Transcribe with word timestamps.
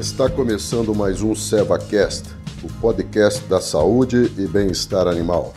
Está 0.00 0.30
começando 0.30 0.94
mais 0.94 1.20
um 1.20 1.34
SevaCast, 1.34 2.34
o 2.64 2.80
podcast 2.80 3.44
da 3.44 3.60
saúde 3.60 4.32
e 4.38 4.46
bem-estar 4.46 5.06
animal. 5.06 5.52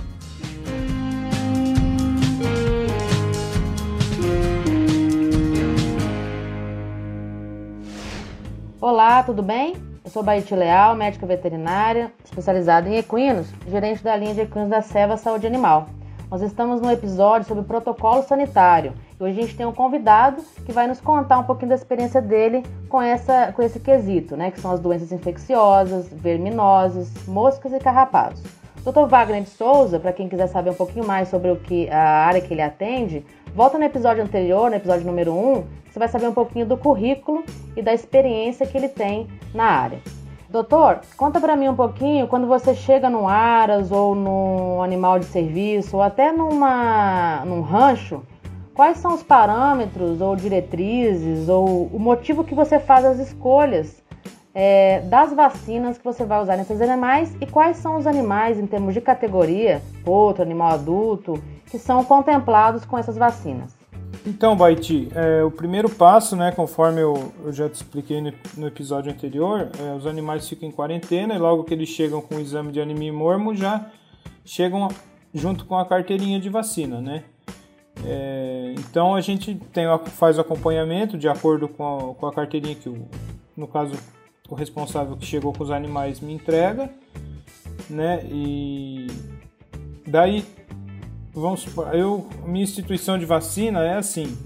Olá, 8.82 9.24
tudo 9.24 9.42
bem? 9.42 9.78
Eu 10.04 10.11
sou 10.11 10.21
Baiti 10.21 10.54
Leal, 10.54 10.94
médica 10.94 11.25
veterinária, 11.25 12.12
especializada 12.25 12.89
em 12.89 12.98
equinos, 12.98 13.48
gerente 13.66 14.04
da 14.04 14.18
linha 14.18 14.34
de 14.34 14.41
equinos 14.41 14.68
da 14.68 14.82
Seva 14.82 15.16
Saúde 15.16 15.48
Animal. 15.48 15.88
Nós 16.34 16.41
estamos 16.41 16.81
no 16.81 16.89
episódio 16.89 17.47
sobre 17.47 17.63
protocolo 17.63 18.23
sanitário 18.23 18.93
e 19.20 19.23
hoje 19.23 19.38
a 19.38 19.41
gente 19.43 19.55
tem 19.55 19.68
um 19.68 19.71
convidado 19.71 20.41
que 20.65 20.71
vai 20.71 20.88
nos 20.88 21.00
contar 21.00 21.38
um 21.38 21.43
pouquinho 21.43 21.70
da 21.70 21.75
experiência 21.75 22.19
dele 22.19 22.64
com, 22.89 23.00
essa, 23.00 23.54
com 23.55 23.61
esse 23.61 23.79
quesito, 23.79 24.36
né? 24.36 24.50
Que 24.50 24.60
são 24.60 24.71
as 24.71 24.79
doenças 24.79 25.11
infecciosas, 25.11 26.07
verminosas, 26.11 27.11
moscas 27.27 27.71
e 27.71 27.77
carrapatos. 27.77 28.41
Dr. 28.83 29.05
Wagner 29.07 29.43
de 29.43 29.50
Souza, 29.51 30.00
para 30.00 30.11
quem 30.11 30.27
quiser 30.27 30.47
saber 30.47 30.71
um 30.71 30.74
pouquinho 30.74 31.05
mais 31.05 31.29
sobre 31.29 31.51
o 31.51 31.55
que 31.55 31.88
a 31.91 32.25
área 32.25 32.41
que 32.41 32.52
ele 32.52 32.63
atende, 32.63 33.23
volta 33.53 33.77
no 33.77 33.83
episódio 33.83 34.23
anterior, 34.23 34.72
no 34.72 34.75
episódio 34.75 35.05
número 35.05 35.31
1, 35.33 35.63
você 35.91 36.00
vai 36.00 36.08
saber 36.08 36.27
um 36.27 36.33
pouquinho 36.33 36.66
do 36.66 36.75
currículo 36.75 37.44
e 37.77 37.81
da 37.83 37.94
experiência 37.94 38.66
que 38.66 38.75
ele 38.75 38.89
tem 38.89 39.27
na 39.53 39.66
área. 39.66 40.00
Doutor, 40.53 41.00
conta 41.17 41.42
para 41.42 41.56
mim 41.56 41.67
um 41.67 41.75
pouquinho 41.75 42.28
quando 42.28 42.45
você 42.45 42.75
chega 42.75 43.09
no 43.09 43.28
aras 43.28 43.92
ou 43.92 44.14
num 44.14 44.84
animal 44.84 45.17
de 45.17 45.25
serviço 45.25 45.98
ou 45.98 46.03
até 46.03 46.31
numa, 46.31 47.44
num 47.44 47.61
rancho, 47.61 48.22
quais 48.72 49.00
são 49.00 49.16
os 49.16 49.23
parâmetros 49.23 50.22
ou 50.22 50.36
diretrizes 50.36 51.50
ou 51.50 51.88
o 51.88 51.97
motivo 51.97 52.44
que 52.44 52.53
você 52.53 52.80
faz 52.80 53.03
as 53.03 53.17
escolhas 53.17 54.00
é, 54.53 55.00
das 55.00 55.33
vacinas 55.33 55.97
que 55.97 56.03
você 56.03 56.23
vai 56.23 56.39
usar 56.39 56.55
nesses 56.55 56.80
animais 56.81 57.36
e 57.42 57.47
quais 57.47 57.77
são 57.77 57.97
os 57.97 58.05
animais 58.05 58.59
em 58.59 58.67
termos 58.67 58.94
de 58.94 59.02
categoria, 59.02 59.81
outro 60.05 60.44
animal 60.44 60.73
adulto, 60.73 61.33
que 61.66 61.80
são 61.80 62.03
contemplados 62.03 62.86
com 62.86 62.95
essas 62.95 63.17
vacinas? 63.17 63.83
Então, 64.25 64.55
Baiti, 64.55 65.09
é, 65.13 65.43
o 65.43 65.52
primeiro 65.52 65.89
passo, 65.89 66.35
né, 66.35 66.52
conforme 66.52 67.02
eu, 67.02 67.33
eu 67.43 67.52
já 67.52 67.67
te 67.67 67.75
expliquei 67.75 68.21
no, 68.21 68.33
no 68.55 68.67
episódio 68.67 69.11
anterior, 69.11 69.69
é, 69.77 69.93
os 69.95 70.07
animais 70.07 70.47
ficam 70.47 70.69
em 70.69 70.71
quarentena 70.71 71.35
e 71.35 71.38
logo 71.38 71.65
que 71.65 71.73
eles 71.73 71.89
chegam 71.89 72.21
com 72.21 72.35
o 72.35 72.39
exame 72.39 72.71
de 72.71 72.80
anemia 72.80 73.11
mormo 73.11 73.53
já 73.53 73.85
chegam 74.45 74.88
junto 75.33 75.65
com 75.65 75.77
a 75.77 75.85
carteirinha 75.85 76.39
de 76.39 76.47
vacina, 76.47 77.02
né? 77.02 77.23
É, 78.05 78.73
então 78.77 79.13
a 79.13 79.19
gente 79.19 79.55
tem, 79.73 79.85
faz 80.11 80.39
acompanhamento 80.39 81.17
de 81.17 81.27
acordo 81.27 81.67
com 81.67 82.11
a, 82.11 82.15
com 82.15 82.27
a 82.27 82.33
carteirinha 82.33 82.75
que, 82.75 82.87
o, 82.87 83.05
no 83.58 83.67
caso, 83.67 83.93
o 84.49 84.55
responsável 84.55 85.17
que 85.17 85.25
chegou 85.25 85.52
com 85.52 85.63
os 85.63 85.71
animais 85.71 86.21
me 86.21 86.33
entrega, 86.33 86.89
né? 87.89 88.23
E 88.31 89.08
daí 90.08 90.45
vamos 91.34 91.66
eu 91.94 92.28
minha 92.45 92.64
instituição 92.64 93.17
de 93.17 93.26
vacina 93.26 93.84
é 93.84 93.95
assim 93.95 94.38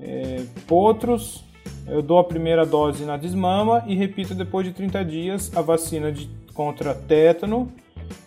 é, 0.00 0.44
potros 0.66 1.44
eu 1.86 2.02
dou 2.02 2.18
a 2.18 2.24
primeira 2.24 2.64
dose 2.66 3.04
na 3.04 3.16
desmama 3.16 3.84
e 3.86 3.94
repito 3.94 4.34
depois 4.34 4.66
de 4.66 4.72
30 4.72 5.04
dias 5.04 5.52
a 5.56 5.60
vacina 5.60 6.10
de, 6.10 6.28
contra 6.54 6.94
tétano 6.94 7.70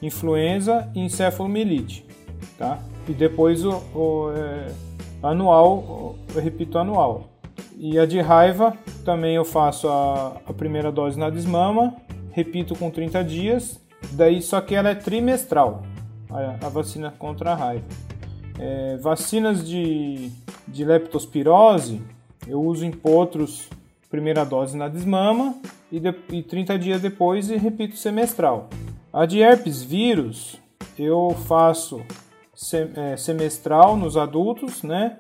influenza 0.01 0.89
e 0.95 0.99
encefalomielite 0.99 2.05
tá? 2.57 2.79
E 3.07 3.13
depois 3.13 3.65
o, 3.65 3.71
o 3.95 4.31
é, 4.35 4.71
anual 5.23 6.15
eu 6.35 6.41
repito 6.41 6.77
anual. 6.77 7.29
E 7.77 7.97
a 7.97 8.05
de 8.05 8.19
raiva 8.19 8.77
também 9.05 9.35
eu 9.35 9.45
faço 9.45 9.87
a, 9.87 10.37
a 10.45 10.53
primeira 10.53 10.91
dose 10.91 11.17
na 11.17 11.29
desmama 11.29 11.95
repito 12.31 12.75
com 12.75 12.91
30 12.91 13.23
dias 13.23 13.79
daí 14.11 14.41
só 14.41 14.61
que 14.61 14.75
ela 14.75 14.89
é 14.89 14.95
trimestral 14.95 15.83
a, 16.29 16.69
vacina 16.69 17.11
contra 17.11 17.51
a 17.51 17.55
raiva. 17.55 17.85
É, 18.57 18.97
vacinas 18.97 19.67
de, 19.67 20.31
de 20.67 20.85
leptospirose, 20.85 22.01
eu 22.47 22.61
uso 22.61 22.85
em 22.85 22.91
potros 22.91 23.69
primeira 24.09 24.43
dose 24.43 24.75
na 24.75 24.87
desmama 24.87 25.55
e, 25.91 25.99
de, 25.99 26.13
e 26.31 26.43
30 26.43 26.79
dias 26.79 27.01
depois 27.01 27.49
e 27.49 27.57
repito 27.57 27.95
semestral. 27.95 28.69
A 29.13 29.25
de 29.25 29.39
herpes 29.39 29.83
vírus, 29.83 30.59
eu 30.97 31.35
faço 31.47 32.01
sem, 32.53 32.89
é, 32.95 33.15
semestral 33.15 33.95
nos 33.95 34.17
adultos, 34.17 34.83
né? 34.83 35.17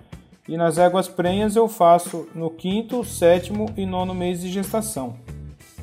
E 0.47 0.57
nas 0.57 0.77
éguas 0.77 1.07
prenhas 1.07 1.55
eu 1.55 1.67
faço 1.67 2.27
no 2.33 2.49
quinto, 2.49 3.03
sétimo 3.03 3.71
e 3.77 3.85
nono 3.85 4.15
mês 4.15 4.41
de 4.41 4.49
gestação. 4.49 5.15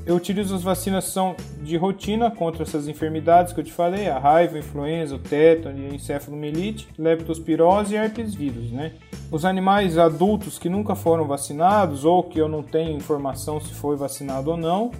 Eu 0.06 0.15
utilizo 0.15 0.55
as 0.55 0.62
vacinação 0.62 1.34
de 1.61 1.77
rotina 1.77 2.31
contra 2.31 2.62
essas 2.62 2.87
enfermidades 2.87 3.53
que 3.53 3.59
eu 3.59 3.65
te 3.65 3.72
falei, 3.72 4.09
a 4.09 4.21
raiva, 4.21 4.55
a 4.55 4.61
influenza, 4.61 5.17
o 5.17 5.19
tétano, 5.19 5.77
a 5.84 5.93
encefalomielite, 5.93 6.89
leptospirose 6.97 7.93
e 7.93 7.97
herpes 7.97 8.33
vírus, 8.33 8.71
né? 8.71 8.93
Os 9.33 9.45
animais 9.45 9.99
adultos 9.99 10.61
que 10.61 10.69
nunca 10.69 10.95
foram 10.95 11.25
vacinados 11.27 12.05
ou 12.05 12.22
que 12.22 12.41
eu 12.41 12.49
não 12.49 12.62
tenho 12.62 12.97
informação 12.97 13.61
se 13.61 13.75
foi 13.75 13.97
vacinado 13.97 14.53
ou 14.53 14.56
não, 14.56 14.93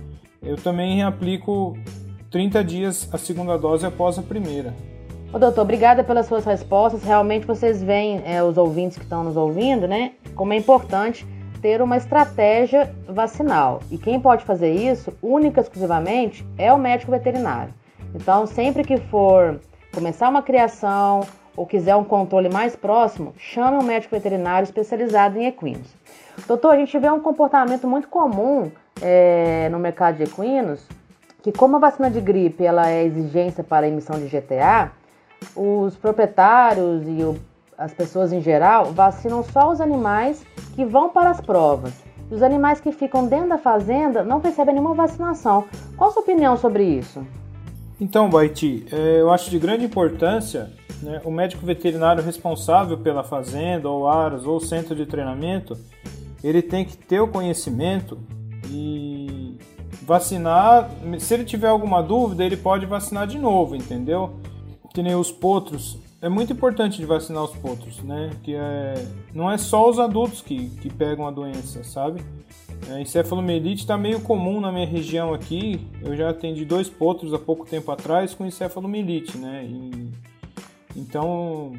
eu 0.43 0.56
também 0.56 1.05
aplico 1.05 1.78
30 2.28 2.65
dias 2.65 3.09
a 3.12 3.16
segunda 3.16 3.56
dose 3.56 3.87
após 3.87 4.19
a 4.19 4.22
primeira. 4.22 4.75
Ô, 5.33 5.39
doutor, 5.39 5.61
obrigada 5.61 6.03
pelas 6.03 6.27
suas 6.27 6.45
respostas. 6.45 7.05
Realmente 7.05 7.47
vocês 7.47 7.81
veem, 7.81 8.22
é, 8.25 8.43
os 8.43 8.56
ouvintes 8.56 8.97
que 8.97 9.05
estão 9.05 9.22
nos 9.22 9.37
ouvindo, 9.37 9.87
né, 9.87 10.15
como 10.34 10.53
é 10.53 10.56
importante 10.56 11.25
uma 11.82 11.97
estratégia 11.97 12.94
vacinal. 13.09 13.81
E 13.91 13.99
quem 13.99 14.21
pode 14.21 14.44
fazer 14.44 14.72
isso, 14.72 15.12
única 15.22 15.60
e 15.60 15.62
exclusivamente, 15.62 16.47
é 16.56 16.72
o 16.72 16.78
médico 16.78 17.10
veterinário. 17.10 17.72
Então, 18.15 18.47
sempre 18.47 18.84
que 18.84 18.97
for 18.97 19.60
começar 19.93 20.28
uma 20.28 20.43
criação 20.43 21.21
ou 21.56 21.66
quiser 21.66 21.97
um 21.97 22.04
controle 22.04 22.49
mais 22.49 22.77
próximo, 22.77 23.34
chame 23.38 23.78
um 23.78 23.82
médico 23.82 24.15
veterinário 24.15 24.65
especializado 24.65 25.38
em 25.38 25.47
equinos. 25.47 25.88
Doutor, 26.47 26.75
a 26.75 26.77
gente 26.77 26.99
vê 26.99 27.10
um 27.10 27.21
comportamento 27.21 27.87
muito 27.87 28.09
comum 28.09 28.71
é, 29.00 29.69
no 29.71 29.78
mercado 29.78 30.16
de 30.16 30.25
equinos, 30.25 30.87
que 31.43 31.50
como 31.50 31.77
a 31.77 31.78
vacina 31.78 32.10
de 32.10 32.21
gripe 32.21 32.65
ela 32.65 32.91
é 32.91 33.04
exigência 33.04 33.65
para 33.65 33.87
a 33.87 33.88
emissão 33.88 34.19
de 34.19 34.27
GTA, 34.28 34.93
os 35.54 35.97
proprietários 35.97 37.03
e 37.06 37.22
o 37.22 37.37
as 37.79 37.93
pessoas 37.93 38.33
em 38.33 38.41
geral 38.41 38.93
vacinam 38.93 39.43
só 39.43 39.71
os 39.71 39.81
animais 39.81 40.45
que 40.75 40.85
vão 40.85 41.11
para 41.11 41.31
as 41.31 41.41
provas. 41.41 41.93
E 42.31 42.35
os 42.35 42.43
animais 42.43 42.81
que 42.81 42.91
ficam 42.91 43.27
dentro 43.27 43.49
da 43.49 43.59
fazenda 43.59 44.25
não 44.25 44.41
recebem 44.41 44.75
nenhuma 44.75 44.95
vacinação. 44.95 45.65
Qual 45.97 46.11
a 46.11 46.13
sua 46.13 46.23
opinião 46.23 46.57
sobre 46.57 46.85
isso? 46.85 47.25
Então, 48.01 48.29
Baiti, 48.29 48.87
é, 48.91 49.21
eu 49.21 49.31
acho 49.31 49.51
de 49.51 49.59
grande 49.59 49.85
importância 49.85 50.71
né, 51.03 51.21
o 51.25 51.31
médico 51.31 51.65
veterinário 51.65 52.23
responsável 52.23 52.99
pela 52.99 53.23
fazenda, 53.23 53.89
ou 53.89 54.09
aras, 54.09 54.45
ou 54.45 54.59
centro 54.61 54.95
de 54.95 55.07
treinamento, 55.07 55.77
ele 56.43 56.63
tem 56.63 56.85
que 56.85 56.97
ter 56.97 57.21
o 57.21 57.29
conhecimento 57.29 58.19
e 58.71 59.57
vacinar. 60.03 60.91
Se 61.19 61.35
ele 61.35 61.45
tiver 61.45 61.69
alguma 61.69 62.03
dúvida, 62.03 62.45
ele 62.45 62.57
pode 62.57 62.87
vacinar 62.87 63.27
de 63.27 63.39
novo, 63.39 63.77
entendeu? 63.77 64.37
Que 64.93 65.03
nem 65.03 65.15
os 65.15 65.31
potros, 65.31 65.99
é 66.21 66.28
muito 66.28 66.53
importante 66.53 66.97
de 66.99 67.04
vacinar 67.04 67.44
os 67.44 67.54
potros, 67.56 68.03
né? 68.03 68.31
Que 68.43 68.54
é, 68.54 68.94
não 69.34 69.50
é 69.50 69.59
só 69.59 69.88
os 69.88 69.99
adultos 69.99 70.41
que, 70.41 70.71
que 70.81 70.93
pegam 70.93 71.27
a 71.27 71.31
doença, 71.31 71.84
sabe? 71.84 72.25
A 72.91 73.00
encefalomielite 73.00 73.82
está 73.82 73.97
meio 73.97 74.21
comum 74.21 74.60
na 74.60 74.72
minha 74.72 74.87
região 74.87 75.34
aqui. 75.34 75.87
Eu 76.03 76.16
já 76.16 76.31
atendi 76.31 76.65
dois 76.65 76.88
potros 76.88 77.34
há 77.34 77.38
pouco 77.38 77.66
tempo 77.66 77.91
atrás 77.91 78.34
com 78.34 78.47
encefalomielite, 78.47 79.37
né? 79.37 79.65
E, 79.65 80.12
então 80.97 81.72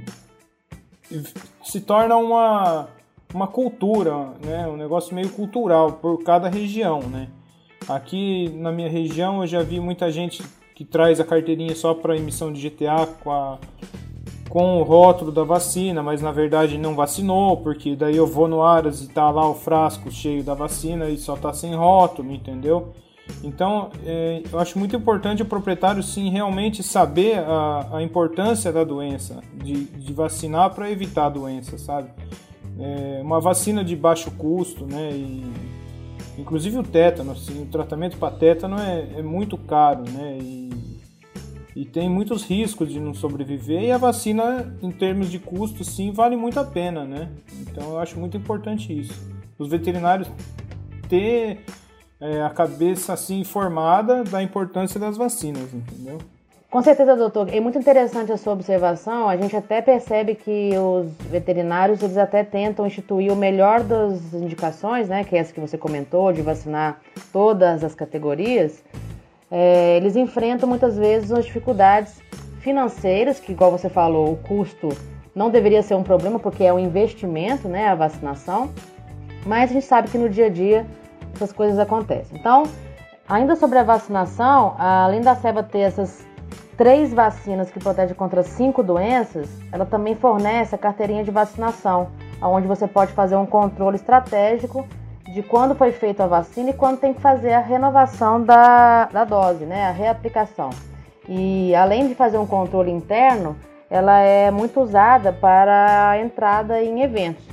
se 1.63 1.81
torna 1.81 2.15
uma, 2.17 2.89
uma 3.33 3.47
cultura, 3.47 4.33
né? 4.45 4.67
Um 4.67 4.77
negócio 4.77 5.15
meio 5.15 5.29
cultural 5.29 5.93
por 5.93 6.23
cada 6.23 6.47
região, 6.47 7.01
né? 7.01 7.29
Aqui 7.87 8.49
na 8.49 8.71
minha 8.71 8.89
região 8.89 9.41
eu 9.41 9.47
já 9.47 9.63
vi 9.63 9.79
muita 9.79 10.11
gente 10.11 10.43
que 10.75 10.85
traz 10.85 11.19
a 11.19 11.25
carteirinha 11.25 11.73
só 11.73 11.93
para 11.93 12.15
emissão 12.15 12.53
de 12.53 12.69
GTA 12.69 13.07
com 13.23 13.31
a 13.31 13.57
com 14.57 14.79
o 14.79 14.83
rótulo 14.83 15.31
da 15.31 15.43
vacina, 15.43 16.01
mas 16.01 16.19
na 16.19 16.31
verdade 16.31 16.79
não 16.79 16.95
vacinou, 16.95 17.57
porque 17.57 17.95
daí 17.95 18.17
eu 18.17 18.25
vou 18.25 18.47
no 18.47 18.63
Aras 18.63 19.03
e 19.03 19.07
tá 19.07 19.29
lá 19.29 19.47
o 19.47 19.53
frasco 19.53 20.09
cheio 20.09 20.43
da 20.43 20.55
vacina 20.55 21.07
e 21.09 21.17
só 21.19 21.35
tá 21.35 21.53
sem 21.53 21.75
rótulo, 21.75 22.31
entendeu? 22.31 22.91
Então, 23.43 23.91
é, 24.03 24.41
eu 24.51 24.57
acho 24.57 24.79
muito 24.79 24.95
importante 24.95 25.43
o 25.43 25.45
proprietário 25.45 26.01
sim 26.01 26.31
realmente 26.31 26.81
saber 26.81 27.37
a, 27.37 27.97
a 27.97 28.01
importância 28.01 28.73
da 28.73 28.83
doença, 28.83 29.41
de, 29.63 29.83
de 29.83 30.11
vacinar 30.11 30.73
para 30.73 30.89
evitar 30.89 31.27
a 31.27 31.29
doença, 31.29 31.77
sabe? 31.77 32.09
É, 32.79 33.21
uma 33.21 33.39
vacina 33.39 33.83
de 33.83 33.95
baixo 33.95 34.31
custo, 34.31 34.87
né? 34.87 35.11
E, 35.11 35.53
inclusive 36.35 36.79
o 36.79 36.83
tétano, 36.83 37.33
assim, 37.33 37.61
o 37.61 37.67
tratamento 37.67 38.17
para 38.17 38.33
tétano 38.33 38.79
é, 38.79 39.19
é 39.19 39.21
muito 39.21 39.55
caro, 39.55 40.01
né? 40.09 40.39
E, 40.41 40.86
e 41.77 41.85
tem 41.85 42.09
muitos 42.09 42.43
riscos 42.43 42.91
de 42.91 42.99
não 42.99 43.13
sobreviver 43.13 43.83
e 43.83 43.91
a 43.91 43.99
vacina 43.99 44.75
em 44.81 44.89
termos 44.89 45.29
de 45.29 45.37
custo 45.37 45.83
sim 45.83 46.11
vale 46.11 46.35
muito 46.35 46.59
a 46.59 46.65
pena, 46.65 47.05
né? 47.05 47.29
Então 47.61 47.91
eu 47.91 47.99
acho 47.99 48.19
muito 48.19 48.35
importante 48.35 48.99
isso. 48.99 49.13
Os 49.59 49.69
veterinários 49.69 50.27
ter 51.07 51.59
é, 52.19 52.41
a 52.41 52.49
cabeça 52.49 53.13
assim 53.13 53.41
informada 53.41 54.23
da 54.23 54.41
importância 54.41 54.99
das 54.99 55.17
vacinas, 55.17 55.71
entendeu? 55.71 56.17
Com 56.71 56.81
certeza, 56.81 57.15
doutor. 57.15 57.47
É 57.53 57.59
muito 57.59 57.77
interessante 57.77 58.31
a 58.31 58.37
sua 58.37 58.53
observação. 58.53 59.29
A 59.29 59.37
gente 59.37 59.55
até 59.55 59.79
percebe 59.79 60.33
que 60.33 60.71
os 60.75 61.07
veterinários 61.29 62.01
eles 62.01 62.17
até 62.17 62.43
tentam 62.43 62.87
instituir 62.87 63.31
o 63.31 63.35
melhor 63.35 63.83
das 63.83 64.33
indicações, 64.33 65.07
né, 65.07 65.23
que 65.23 65.35
é 65.35 65.39
essa 65.39 65.53
que 65.53 65.59
você 65.59 65.77
comentou, 65.77 66.33
de 66.33 66.41
vacinar 66.41 66.99
todas 67.31 67.83
as 67.83 67.93
categorias. 67.93 68.83
É, 69.49 69.95
eles 69.97 70.15
enfrentam 70.15 70.67
muitas 70.67 70.97
vezes 70.97 71.31
as 71.31 71.45
dificuldades 71.45 72.21
financeiras, 72.59 73.39
que, 73.39 73.51
igual 73.51 73.71
você 73.71 73.89
falou, 73.89 74.33
o 74.33 74.37
custo 74.37 74.89
não 75.33 75.49
deveria 75.49 75.81
ser 75.81 75.95
um 75.95 76.03
problema, 76.03 76.39
porque 76.39 76.63
é 76.63 76.73
um 76.73 76.79
investimento, 76.79 77.67
né, 77.67 77.87
a 77.87 77.95
vacinação. 77.95 78.71
Mas 79.45 79.69
a 79.69 79.73
gente 79.73 79.85
sabe 79.85 80.09
que 80.09 80.17
no 80.17 80.27
dia 80.27 80.47
a 80.47 80.49
dia 80.49 80.85
essas 81.33 81.53
coisas 81.53 81.79
acontecem. 81.79 82.37
Então, 82.37 82.63
ainda 83.29 83.55
sobre 83.55 83.77
a 83.77 83.83
vacinação, 83.83 84.75
além 84.77 85.21
da 85.21 85.35
SEBA 85.35 85.63
ter 85.63 85.79
essas 85.79 86.25
três 86.75 87.13
vacinas 87.13 87.71
que 87.71 87.79
protegem 87.79 88.15
contra 88.15 88.43
cinco 88.43 88.83
doenças, 88.83 89.49
ela 89.71 89.85
também 89.85 90.15
fornece 90.15 90.75
a 90.75 90.77
carteirinha 90.77 91.23
de 91.23 91.31
vacinação, 91.31 92.09
onde 92.41 92.67
você 92.67 92.87
pode 92.87 93.13
fazer 93.13 93.35
um 93.35 93.45
controle 93.45 93.95
estratégico 93.95 94.87
de 95.37 95.43
quando 95.43 95.75
foi 95.75 95.91
feita 95.91 96.23
a 96.23 96.27
vacina 96.27 96.71
e 96.71 96.73
quando 96.73 96.97
tem 96.97 97.13
que 97.13 97.21
fazer 97.21 97.53
a 97.53 97.59
renovação 97.59 98.41
da, 98.41 99.05
da 99.05 99.23
dose, 99.23 99.65
né, 99.65 99.85
a 99.85 99.91
reaplicação. 99.91 100.71
E 101.29 101.75
além 101.75 102.07
de 102.07 102.15
fazer 102.15 102.39
um 102.39 102.47
controle 102.47 102.89
interno, 102.89 103.55
ela 103.87 104.17
é 104.17 104.49
muito 104.49 104.81
usada 104.81 105.31
para 105.31 106.09
a 106.09 106.19
entrada 106.19 106.81
em 106.81 107.03
eventos, 107.03 107.45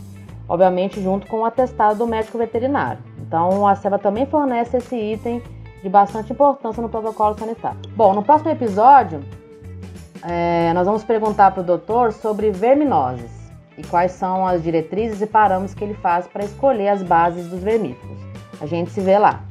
obviamente 0.48 0.98
junto 1.02 1.26
com 1.26 1.40
o 1.40 1.44
atestado 1.44 1.98
do 1.98 2.06
médico 2.06 2.38
veterinário. 2.38 3.02
Então 3.18 3.68
a 3.68 3.74
SEBA 3.74 3.98
também 3.98 4.24
fornece 4.24 4.78
esse 4.78 4.96
item 4.96 5.42
de 5.82 5.88
bastante 5.90 6.32
importância 6.32 6.82
no 6.82 6.88
protocolo 6.88 7.38
sanitário. 7.38 7.80
Bom, 7.94 8.14
no 8.14 8.22
próximo 8.22 8.50
episódio, 8.50 9.22
é, 10.26 10.72
nós 10.72 10.86
vamos 10.86 11.04
perguntar 11.04 11.50
para 11.50 11.60
o 11.60 11.64
doutor 11.64 12.14
sobre 12.14 12.50
verminoses 12.50 13.43
e 13.76 13.82
quais 13.82 14.12
são 14.12 14.46
as 14.46 14.62
diretrizes 14.62 15.20
e 15.20 15.26
parâmetros 15.26 15.74
que 15.74 15.84
ele 15.84 15.94
faz 15.94 16.26
para 16.26 16.44
escolher 16.44 16.88
as 16.88 17.02
bases 17.02 17.46
dos 17.48 17.62
vermífugos. 17.62 18.18
A 18.60 18.66
gente 18.66 18.90
se 18.90 19.00
vê 19.00 19.18
lá. 19.18 19.44